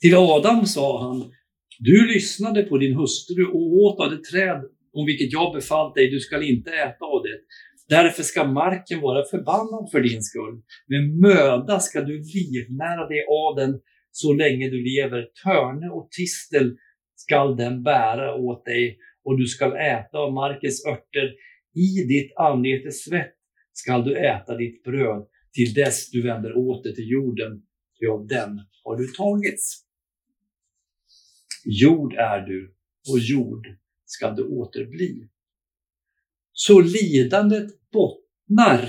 Till 0.00 0.14
Adam 0.14 0.66
sa 0.66 1.02
han, 1.02 1.32
du 1.78 2.06
lyssnade 2.06 2.62
på 2.62 2.78
din 2.78 2.94
hustru 2.96 3.46
och 3.46 3.72
åt 3.72 4.00
av 4.00 4.10
det 4.10 4.24
träd 4.24 4.64
om 4.92 5.06
vilket 5.06 5.32
jag 5.32 5.54
befallt 5.54 5.94
dig, 5.94 6.10
du 6.10 6.20
skall 6.20 6.42
inte 6.42 6.70
äta 6.70 7.04
av 7.04 7.22
det. 7.22 7.40
Därför 7.90 8.22
ska 8.22 8.44
marken 8.44 9.00
vara 9.00 9.24
förbannad 9.24 9.90
för 9.90 10.00
din 10.00 10.22
skull. 10.22 10.62
Med 10.86 11.02
möda 11.20 11.80
ska 11.80 12.00
du 12.00 12.18
livnära 12.18 13.08
dig 13.08 13.24
av 13.30 13.56
den 13.56 13.80
så 14.10 14.32
länge 14.32 14.70
du 14.70 14.82
lever. 14.82 15.28
Törne 15.44 15.88
och 15.90 16.08
tistel 16.10 16.76
skall 17.14 17.56
den 17.56 17.82
bära 17.82 18.34
åt 18.34 18.64
dig 18.64 18.98
och 19.24 19.38
du 19.38 19.46
skall 19.46 19.72
äta 19.72 20.18
av 20.18 20.32
markens 20.32 20.86
örter. 20.86 21.34
I 21.74 22.04
ditt 22.08 22.32
anletes 22.36 23.04
svett 23.04 23.34
skall 23.72 24.04
du 24.04 24.16
äta 24.16 24.56
ditt 24.56 24.84
bröd 24.84 25.26
till 25.52 25.74
dess 25.74 26.10
du 26.10 26.22
vänder 26.22 26.56
åter 26.56 26.92
till 26.92 27.10
jorden, 27.10 27.62
ty 28.00 28.06
av 28.06 28.26
den 28.26 28.60
har 28.84 28.96
du 28.96 29.06
tagits. 29.06 29.84
Jord 31.64 32.14
är 32.14 32.40
du 32.40 32.74
och 33.10 33.18
jord 33.18 33.66
ska 34.04 34.30
du 34.30 34.42
återbli. 34.42 35.28
Så 36.62 36.80
lidandet 36.80 37.90
bottnar 37.92 38.88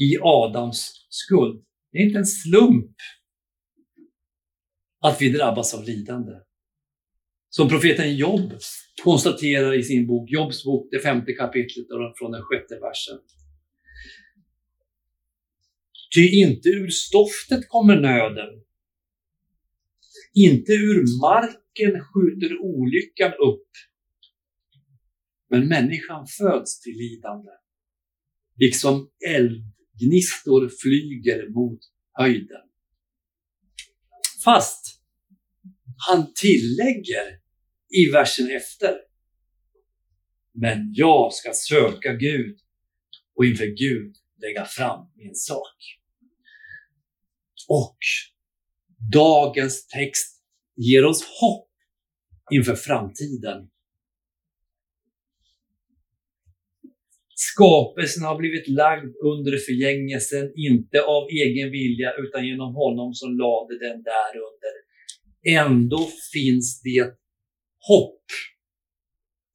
i 0.00 0.18
Adams 0.20 1.06
skuld. 1.08 1.64
Det 1.92 1.98
är 1.98 2.02
inte 2.02 2.18
en 2.18 2.26
slump 2.26 2.96
att 5.00 5.22
vi 5.22 5.28
drabbas 5.28 5.74
av 5.74 5.84
lidande. 5.84 6.32
Som 7.50 7.68
profeten 7.68 8.16
Jobb 8.16 8.52
konstaterar 9.04 9.78
i 9.78 9.82
sin 9.82 10.06
bok, 10.06 10.30
Jobs 10.30 10.64
bok, 10.64 10.88
det 10.90 11.00
femte 11.00 11.32
kapitlet 11.32 11.86
från 12.18 12.32
den 12.32 12.42
sjätte 12.42 12.74
versen. 12.80 13.18
Ty 16.14 16.28
inte 16.28 16.68
ur 16.68 16.88
stoftet 16.88 17.68
kommer 17.68 18.00
nöden, 18.00 18.62
inte 20.34 20.72
ur 20.72 21.20
marken 21.20 22.00
skjuter 22.00 22.58
olyckan 22.60 23.32
upp, 23.32 23.68
men 25.50 25.68
människan 25.68 26.26
föds 26.26 26.80
till 26.80 26.96
lidande. 26.96 27.50
Liksom 28.56 29.10
eldgnistor 29.28 30.70
flyger 30.82 31.48
mot 31.48 31.80
höjden. 32.12 32.62
Fast 34.44 35.00
han 36.08 36.32
tillägger 36.34 37.40
i 37.88 38.10
versen 38.12 38.50
efter. 38.50 38.94
Men 40.52 40.92
jag 40.94 41.32
ska 41.32 41.52
söka 41.52 42.12
Gud 42.12 42.58
och 43.34 43.44
inför 43.44 43.66
Gud 43.66 44.16
lägga 44.42 44.64
fram 44.64 45.06
min 45.14 45.34
sak. 45.34 45.98
Och 47.68 47.98
dagens 49.12 49.86
text 49.86 50.42
ger 50.76 51.04
oss 51.04 51.24
hopp 51.40 51.70
inför 52.50 52.74
framtiden. 52.74 53.70
Skapelsen 57.40 58.22
har 58.22 58.38
blivit 58.38 58.68
lagd 58.68 59.16
under 59.24 59.56
förgängelsen, 59.56 60.52
inte 60.56 61.02
av 61.02 61.28
egen 61.28 61.70
vilja 61.70 62.12
utan 62.12 62.46
genom 62.46 62.74
honom 62.74 63.14
som 63.14 63.38
lade 63.38 63.78
den 63.78 64.02
där 64.02 64.32
under. 64.48 64.74
Ändå 65.64 66.08
finns 66.32 66.82
det 66.82 67.04
hopp 67.88 68.24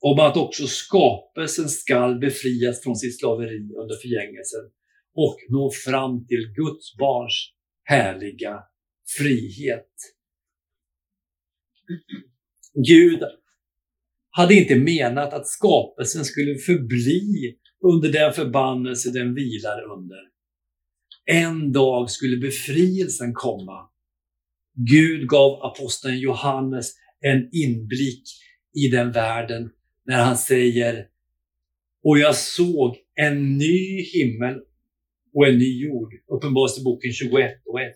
om 0.01 0.19
att 0.19 0.37
också 0.37 0.67
skapelsen 0.67 1.69
skall 1.69 2.19
befrias 2.19 2.83
från 2.83 2.95
sitt 2.95 3.19
slaveri 3.19 3.69
under 3.81 3.95
förgängelsen 4.01 4.65
och 5.15 5.37
nå 5.49 5.71
fram 5.85 6.27
till 6.27 6.53
Guds 6.55 6.97
barns 6.97 7.53
härliga 7.83 8.63
frihet. 9.17 9.93
Gud 12.87 13.23
hade 14.29 14.53
inte 14.53 14.75
menat 14.75 15.33
att 15.33 15.47
skapelsen 15.47 16.25
skulle 16.25 16.57
förbli 16.57 17.57
under 17.83 18.11
den 18.11 18.33
förbannelse 18.33 19.11
den 19.11 19.35
vilar 19.35 19.81
under. 19.81 20.19
En 21.25 21.71
dag 21.71 22.09
skulle 22.09 22.37
befrielsen 22.37 23.33
komma. 23.33 23.89
Gud 24.75 25.27
gav 25.27 25.63
aposteln 25.63 26.19
Johannes 26.19 26.93
en 27.21 27.49
inblick 27.51 28.23
i 28.73 28.87
den 28.87 29.11
världen 29.11 29.69
när 30.05 30.23
han 30.23 30.37
säger 30.37 31.07
Och 32.03 32.19
jag 32.19 32.35
såg 32.35 32.97
en 33.15 33.57
ny 33.57 34.01
himmel 34.01 34.59
och 35.33 35.47
en 35.47 35.57
ny 35.57 35.85
jord. 35.85 36.13
Uppenbarelseboken 36.27 37.11
21 37.11 37.61
och 37.65 37.81
1. 37.81 37.93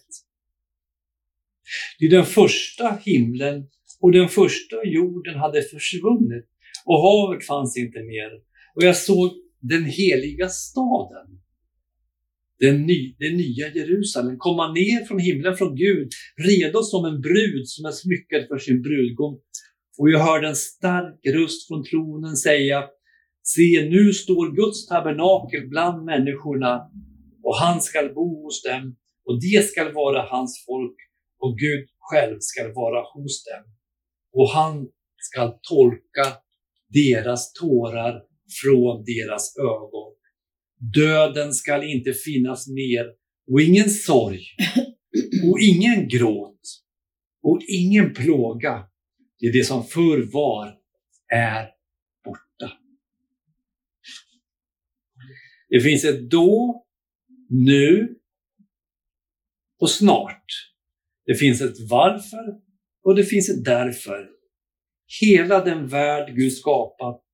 Det 1.99 2.05
är 2.05 2.09
den 2.09 2.25
första 2.25 2.97
himlen 3.03 3.67
och 3.99 4.11
den 4.11 4.29
första 4.29 4.75
jorden 4.85 5.35
hade 5.35 5.61
försvunnit 5.61 6.45
och 6.85 7.01
havet 7.01 7.45
fanns 7.45 7.77
inte 7.77 7.99
mer. 7.99 8.31
Och 8.75 8.83
jag 8.83 8.97
såg 8.97 9.46
den 9.61 9.85
heliga 9.85 10.49
staden, 10.49 11.27
den, 12.59 12.85
ny, 12.85 13.15
det 13.19 13.35
nya 13.35 13.73
Jerusalem, 13.73 14.37
komma 14.37 14.71
ner 14.71 15.05
från 15.05 15.19
himlen 15.19 15.55
från 15.57 15.75
Gud, 15.75 16.09
redo 16.47 16.83
som 16.83 17.05
en 17.05 17.21
brud 17.21 17.67
som 17.67 17.85
är 17.85 17.91
smyckad 17.91 18.47
för 18.47 18.57
sin 18.57 18.81
brudgång. 18.81 19.39
Och 19.97 20.09
jag 20.09 20.19
hörde 20.19 20.47
en 20.47 20.55
stark 20.55 21.19
röst 21.25 21.67
från 21.67 21.83
tronen 21.83 22.35
säga 22.35 22.83
Se, 23.43 23.89
nu 23.89 24.13
står 24.13 24.55
Guds 24.55 24.87
tabernakel 24.87 25.67
bland 25.67 26.05
människorna 26.05 26.91
och 27.43 27.55
han 27.55 27.81
skall 27.81 28.13
bo 28.13 28.43
hos 28.43 28.63
dem 28.63 28.95
och 29.25 29.41
det 29.41 29.67
skall 29.67 29.93
vara 29.93 30.21
hans 30.21 30.65
folk 30.65 30.95
och 31.39 31.57
Gud 31.57 31.87
själv 31.99 32.37
skall 32.39 32.73
vara 32.73 33.01
hos 33.13 33.43
dem. 33.43 33.63
Och 34.33 34.49
han 34.49 34.87
skall 35.17 35.53
tolka 35.69 36.37
deras 36.93 37.53
tårar 37.53 38.21
från 38.63 39.03
deras 39.05 39.57
ögon. 39.57 40.13
Döden 40.79 41.53
skall 41.53 41.83
inte 41.83 42.13
finnas 42.13 42.67
mer 42.67 43.05
och 43.51 43.61
ingen 43.61 43.89
sorg 43.89 44.41
och 45.51 45.59
ingen 45.59 46.07
gråt 46.07 46.61
och 47.43 47.61
ingen 47.67 48.13
plåga. 48.13 48.87
Det 49.39 49.47
är 49.47 49.53
det 49.53 49.63
som 49.63 49.83
förr 49.83 50.31
var 50.33 50.77
är 51.33 51.69
borta. 52.25 52.71
Det 55.69 55.81
finns 55.81 56.05
ett 56.05 56.29
då, 56.29 56.85
nu 57.49 58.15
och 59.79 59.89
snart. 59.89 60.45
Det 61.25 61.35
finns 61.35 61.61
ett 61.61 61.89
varför 61.89 62.61
och 63.03 63.15
det 63.15 63.23
finns 63.23 63.49
ett 63.49 63.65
därför. 63.65 64.29
Hela 65.21 65.63
den 65.63 65.87
värld 65.87 66.35
Gud 66.35 66.53
skapat 66.53 67.26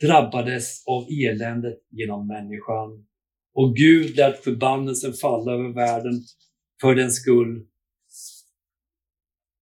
drabbades 0.00 0.86
av 0.86 1.06
eländet 1.10 1.78
genom 1.90 2.26
människan. 2.26 3.06
Och 3.54 3.76
Gud 3.76 4.16
lät 4.16 4.44
förbannelsen 4.44 5.12
falla 5.12 5.52
över 5.52 5.74
världen 5.74 6.22
för 6.80 6.94
den 6.94 7.12
skull. 7.12 7.66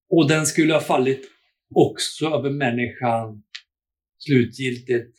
Och 0.08 0.28
den 0.28 0.46
skulle 0.46 0.72
ha 0.72 0.80
fallit 0.80 1.30
också 1.74 2.26
över 2.26 2.50
människan 2.50 3.42
slutgiltigt. 4.18 5.18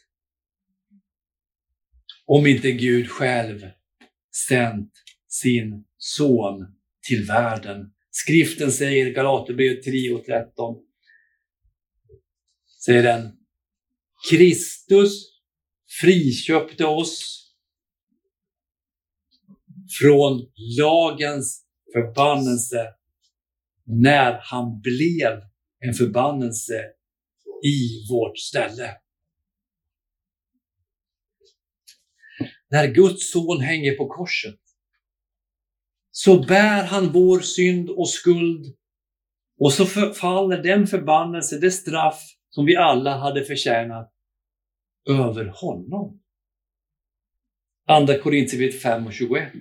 Om 2.25 2.47
inte 2.47 2.71
Gud 2.71 3.09
själv 3.09 3.61
sänt 4.47 4.91
sin 5.27 5.85
son 5.97 6.75
till 7.07 7.25
världen. 7.25 7.93
Skriften 8.11 8.71
säger, 8.71 9.13
Galaterbrevet 9.13 9.83
3 9.83 10.13
och 10.13 10.25
13, 10.25 10.75
säger 12.85 13.03
den, 13.03 13.42
Kristus 14.29 15.33
friköpte 16.01 16.85
oss 16.85 17.43
från 19.99 20.51
lagens 20.77 21.65
förbannelse 21.93 22.93
när 23.85 24.39
han 24.41 24.81
blev 24.81 25.41
en 25.79 25.93
förbannelse 25.93 26.83
i 27.65 28.07
vårt 28.09 28.37
ställe. 28.37 28.97
När 32.69 32.87
Guds 32.87 33.31
son 33.31 33.61
hänger 33.61 33.95
på 33.95 34.07
korset 34.07 34.59
så 36.11 36.45
bär 36.45 36.83
han 36.83 37.11
vår 37.11 37.39
synd 37.39 37.89
och 37.89 38.09
skuld 38.09 38.75
och 39.59 39.73
så 39.73 39.85
faller 40.13 40.63
den 40.63 40.87
förbannelse, 40.87 41.59
det 41.59 41.71
straff 41.71 42.32
som 42.53 42.65
vi 42.65 42.75
alla 42.75 43.17
hade 43.17 43.45
förtjänat 43.45 44.13
över 45.09 45.45
honom. 45.45 46.19
Andra 47.87 48.19
Korintierbrevet 48.19 48.81
5 48.81 49.07
och 49.07 49.13
21. 49.13 49.53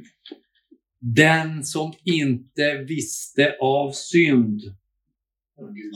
Den 0.98 1.64
som 1.64 1.92
inte 2.04 2.74
visste 2.74 3.56
av 3.60 3.92
synd, 3.92 4.60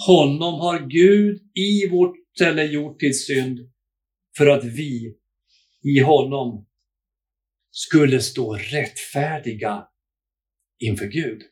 honom 0.07 0.55
har 0.61 0.87
Gud 0.87 1.43
i 1.55 1.89
vårt 1.89 2.17
ställe 2.35 2.65
gjort 2.65 2.99
till 2.99 3.19
synd 3.19 3.59
för 4.37 4.47
att 4.47 4.65
vi 4.65 5.17
i 5.83 6.01
honom 6.01 6.67
skulle 7.71 8.21
stå 8.21 8.55
rättfärdiga 8.55 9.89
inför 10.79 11.07
Gud. 11.07 11.43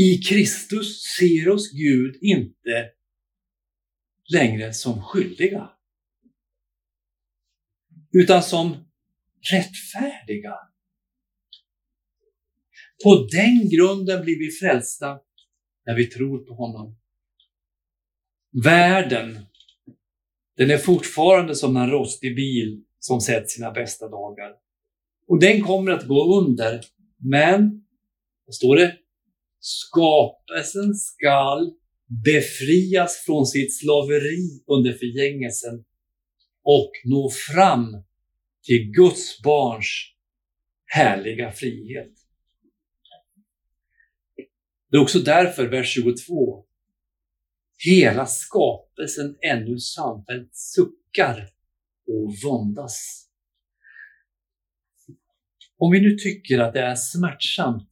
I 0.00 0.18
Kristus 0.18 1.02
ser 1.18 1.48
oss 1.48 1.72
Gud 1.72 2.16
inte 2.20 2.90
längre 4.32 4.72
som 4.72 5.02
skyldiga, 5.02 5.70
utan 8.12 8.42
som 8.42 8.76
rättfärdiga. 9.52 10.54
På 13.04 13.28
den 13.32 13.68
grunden 13.68 14.24
blir 14.24 14.38
vi 14.38 14.50
frälsta 14.50 15.20
när 15.86 15.96
vi 15.96 16.06
tror 16.06 16.38
på 16.38 16.54
honom. 16.54 16.98
Världen, 18.64 19.46
den 20.56 20.70
är 20.70 20.78
fortfarande 20.78 21.54
som 21.54 21.76
en 21.76 21.90
rostig 21.90 22.36
bil 22.36 22.84
som 22.98 23.20
sett 23.20 23.50
sina 23.50 23.70
bästa 23.70 24.08
dagar. 24.08 24.52
Och 25.26 25.40
den 25.40 25.62
kommer 25.62 25.92
att 25.92 26.06
gå 26.06 26.38
under. 26.38 26.84
Men, 27.16 27.84
vad 28.46 28.54
står 28.54 28.76
det? 28.76 28.96
Skapelsen 29.60 30.94
skall 30.94 31.72
befrias 32.24 33.24
från 33.26 33.46
sitt 33.46 33.78
slaveri 33.78 34.62
under 34.66 34.92
förgängelsen 34.92 35.84
och 36.62 36.90
nå 37.04 37.30
fram 37.30 38.04
till 38.62 38.90
Guds 38.90 39.42
barns 39.42 40.14
härliga 40.86 41.52
frihet. 41.52 42.12
Det 44.90 44.96
är 44.96 45.00
också 45.00 45.18
därför, 45.18 45.68
vers 45.68 45.94
22, 45.94 46.64
hela 47.78 48.26
skapelsen 48.26 49.36
ännu 49.40 49.78
samfällt 49.78 50.56
suckar 50.56 51.48
och 52.06 52.34
våndas. 52.44 53.26
Om 55.78 55.92
vi 55.92 56.00
nu 56.00 56.16
tycker 56.16 56.58
att 56.58 56.72
det 56.72 56.80
är 56.80 56.94
smärtsamt 56.94 57.89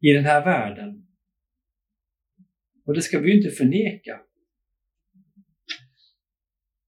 i 0.00 0.12
den 0.12 0.24
här 0.24 0.44
världen, 0.44 1.06
och 2.86 2.94
det 2.94 3.02
ska 3.02 3.18
vi 3.18 3.30
ju 3.30 3.36
inte 3.36 3.50
förneka, 3.50 4.20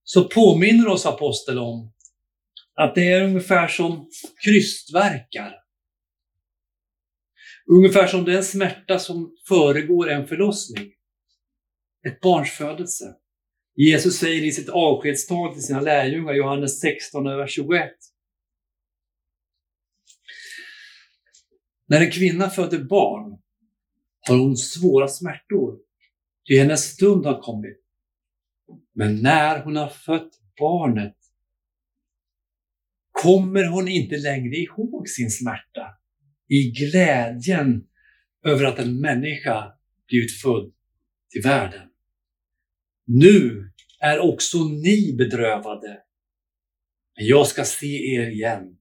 så 0.05 0.29
påminner 0.29 0.89
oss 0.89 1.07
aposteln 1.07 1.59
om 1.59 1.93
att 2.75 2.95
det 2.95 3.13
är 3.13 3.25
ungefär 3.25 3.69
som 3.69 4.09
krystverkar. 4.45 5.55
Ungefär 7.67 8.07
som 8.07 8.25
den 8.25 8.45
smärta 8.45 8.99
som 8.99 9.37
föregår 9.49 10.11
en 10.11 10.27
förlossning. 10.27 10.93
Ett 12.07 12.21
barns 12.21 12.51
födelse. 12.51 13.05
Jesus 13.75 14.17
säger 14.17 14.45
i 14.45 14.53
sitt 14.53 14.69
avskedstal 14.69 15.53
till 15.55 15.63
sina 15.63 15.81
lärjungar, 15.81 16.35
Johannes 16.35 16.81
16, 16.81 17.25
vers 17.25 17.51
21. 17.51 17.91
När 21.91 22.01
en 22.01 22.11
kvinna 22.11 22.51
föder 22.51 22.85
barn 22.85 23.39
har 24.29 24.39
hon 24.39 24.57
svåra 24.57 25.09
smärtor, 25.09 25.79
ty 26.49 26.59
hennes 26.59 26.85
stund 26.85 27.27
har 27.27 27.43
kommit. 27.43 27.81
Men 28.95 29.23
när 29.23 29.65
hon 29.65 29.77
har 29.77 29.89
fött 29.89 30.31
barnet 30.59 31.17
kommer 33.11 33.65
hon 33.65 33.89
inte 33.89 34.17
längre 34.17 34.57
ihåg 34.57 35.09
sin 35.09 35.31
smärta 35.31 35.87
i 36.49 36.71
glädjen 36.71 37.87
över 38.45 38.65
att 38.65 38.79
en 38.79 39.01
människa 39.01 39.73
blivit 40.09 40.41
född 40.41 40.73
till 41.31 41.43
världen. 41.43 41.89
Nu 43.07 43.71
är 44.01 44.19
också 44.19 44.59
ni 44.59 45.15
bedrövade. 45.19 46.03
Men 47.17 47.27
jag 47.27 47.47
ska 47.47 47.65
se 47.65 48.15
er 48.15 48.31
igen 48.31 48.77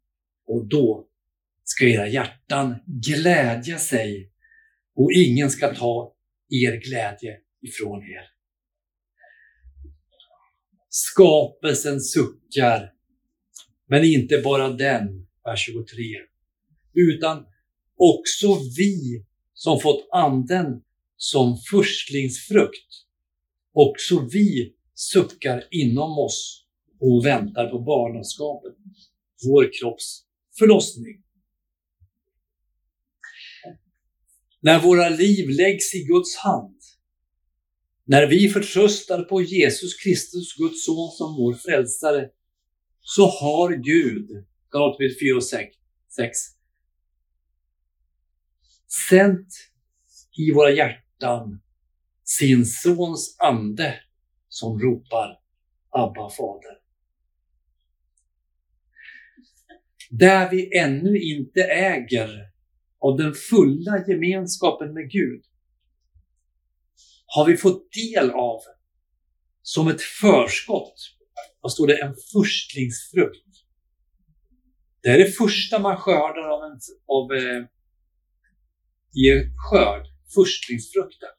och 0.48 0.68
då 0.68 1.09
ska 1.72 1.86
era 1.86 2.08
hjärtan 2.08 2.76
glädja 2.86 3.78
sig 3.78 4.32
och 4.96 5.12
ingen 5.12 5.50
ska 5.50 5.76
ta 5.76 6.16
er 6.50 6.90
glädje 6.90 7.38
ifrån 7.62 8.04
er. 8.04 8.24
Skapelsen 10.90 12.02
suckar 12.02 12.94
men 13.88 14.04
inte 14.04 14.38
bara 14.38 14.70
den, 14.70 15.28
vers 15.44 15.66
23, 15.66 16.04
utan 16.94 17.46
också 17.98 18.48
vi 18.78 19.26
som 19.54 19.80
fått 19.80 20.08
anden 20.12 20.82
som 21.18 21.58
förstlingsfrukt. 21.72 23.06
Också 23.74 24.28
vi 24.32 24.74
suckar 24.94 25.64
inom 25.72 26.20
oss 26.20 26.66
och 27.00 27.26
väntar 27.26 27.70
på 27.70 27.80
barnaskapet, 27.80 28.76
vår 29.46 29.70
kropps 29.80 30.26
förlossning. 30.60 31.24
När 34.60 34.80
våra 34.80 35.10
liv 35.10 35.50
läggs 35.50 35.96
i 35.96 36.04
Guds 36.04 36.36
hand, 36.36 36.76
när 38.06 38.28
vi 38.28 38.50
förtröstar 38.50 39.24
på 39.24 39.42
Jesus 39.42 39.96
Kristus, 39.96 40.56
Guds 40.56 40.86
son, 40.86 41.12
som 41.12 41.36
vår 41.36 41.54
frälsare, 41.54 42.30
så 43.02 43.28
har 43.28 43.72
Gud, 43.72 44.46
Galaterbrevet 44.72 45.20
4 45.20 45.36
och 45.36 45.44
6, 45.44 45.76
6 46.16 46.38
sänt 49.10 49.48
i 50.38 50.52
våra 50.52 50.72
hjärtan 50.72 51.62
sin 52.24 52.66
sons 52.66 53.36
ande 53.40 54.00
som 54.50 54.80
ropar 54.80 55.40
Abba 55.90 56.30
fader. 56.30 56.80
Där 60.10 60.50
vi 60.50 60.78
ännu 60.78 61.20
inte 61.20 61.64
äger 61.64 62.49
av 63.00 63.18
den 63.18 63.34
fulla 63.34 64.06
gemenskapen 64.08 64.94
med 64.94 65.12
Gud 65.12 65.44
har 67.26 67.46
vi 67.46 67.58
fått 67.58 67.92
del 67.92 68.32
av 68.32 68.60
som 69.62 69.88
ett 69.88 70.02
förskott 70.02 71.20
vad 71.62 71.72
står 71.72 71.88
det? 71.88 72.02
En 72.02 72.16
förstlingsfrukt. 72.34 73.46
Det 75.02 75.10
är 75.10 75.18
det 75.18 75.32
första 75.32 75.80
man 75.80 75.98
skördar 75.98 76.48
av, 76.48 76.64
en, 76.64 76.80
av 77.08 77.34
eh, 77.34 77.66
i 79.16 79.30
en 79.30 79.54
skörd, 79.58 80.08
förstlingsfrukten. 80.34 81.30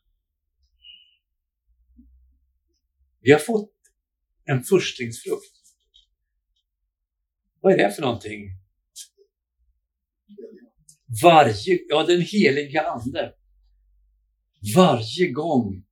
Vi 3.20 3.32
har 3.32 3.38
fått 3.38 3.72
en 4.44 4.62
förstlingsfrukt. 4.62 5.56
Vad 7.60 7.72
är 7.72 7.76
det 7.76 7.92
för 7.92 8.02
någonting? 8.02 8.59
Varje, 11.22 11.78
ja 11.88 12.04
den 12.06 12.20
heliga 12.20 12.82
Ande. 12.82 13.32
Varje 14.76 15.30
gång 15.32 15.84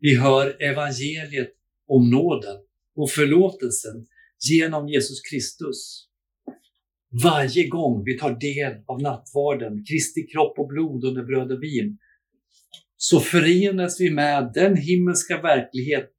vi 0.00 0.16
hör 0.16 0.62
evangeliet 0.62 1.54
om 1.88 2.10
nåden 2.10 2.56
och 2.96 3.10
förlåtelsen 3.10 4.06
genom 4.50 4.88
Jesus 4.88 5.20
Kristus. 5.20 6.08
Varje 7.22 7.68
gång 7.68 8.04
vi 8.04 8.18
tar 8.18 8.40
del 8.40 8.84
av 8.86 9.02
nattvarden, 9.02 9.84
Kristi 9.84 10.26
kropp 10.32 10.58
och 10.58 10.68
blod 10.68 11.04
under 11.04 11.22
bröd 11.22 11.52
och 11.52 11.62
vin, 11.62 11.98
så 12.96 13.20
förenas 13.20 14.00
vi 14.00 14.10
med 14.10 14.50
den 14.54 14.76
himmelska 14.76 15.42
verklighet 15.42 16.10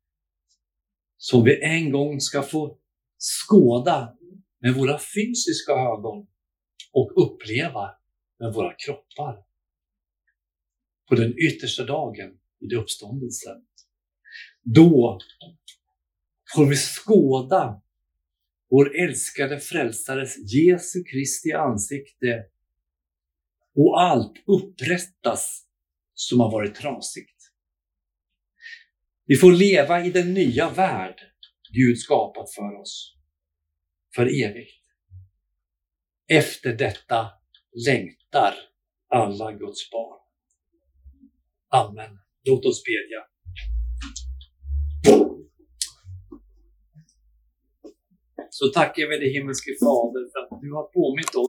som 1.17 1.43
vi 1.43 1.63
en 1.63 1.91
gång 1.91 2.19
ska 2.19 2.41
få 2.41 2.78
skåda 3.17 4.13
med 4.62 4.73
våra 4.73 4.99
fysiska 4.99 5.71
ögon 5.71 6.28
och 6.93 7.12
uppleva 7.15 7.89
med 8.39 8.54
våra 8.54 8.73
kroppar. 8.73 9.45
På 11.10 11.15
den 11.15 11.38
yttersta 11.38 11.86
dagen 11.86 12.39
i 12.60 12.75
uppståndelsen. 12.75 13.65
Då 14.62 15.19
får 16.56 16.65
vi 16.65 16.75
skåda 16.75 17.82
vår 18.69 18.95
älskade 18.95 19.60
frälsares 19.60 20.54
Jesu 20.54 21.04
Kristi 21.04 21.52
ansikte 21.52 22.45
och 23.75 24.02
allt 24.02 24.34
upprättas 24.47 25.65
som 26.13 26.39
har 26.39 26.52
varit 26.52 26.75
trasigt. 26.75 27.39
Vi 29.25 29.36
får 29.36 29.52
leva 29.52 30.06
i 30.06 30.12
den 30.12 30.34
nya 30.34 30.69
värld 30.69 31.21
Gud 31.71 31.99
skapat 31.99 32.54
för 32.54 32.82
oss, 32.82 33.15
för 34.15 34.43
evigt. 34.43 34.84
Efter 36.28 36.73
detta 36.73 37.38
längtar 37.88 38.54
alla 39.10 39.52
Guds 39.52 39.92
barn. 39.92 40.20
Amen. 41.70 42.20
Låt 42.44 42.65
oss 42.65 42.84
bedja. 42.84 43.26
så 48.60 48.68
tackar 48.68 49.04
vi 49.10 49.18
dig 49.18 49.30
himmelske 49.38 49.72
Fader 49.84 50.26
för 50.32 50.39
att 50.39 50.62
du 50.62 50.70
har 50.78 50.84
påmint 50.84 51.36
oss 51.36 51.48